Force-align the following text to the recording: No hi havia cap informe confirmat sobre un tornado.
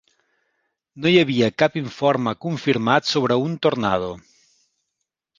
No 1.03 1.09
hi 1.09 1.17
havia 1.23 1.49
cap 1.63 1.75
informe 1.81 2.33
confirmat 2.45 3.09
sobre 3.11 3.37
un 3.49 3.53
tornado. 3.67 4.09